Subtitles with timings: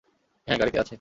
[0.47, 0.89] হ্যাঁ, গাড়িতেই আছে।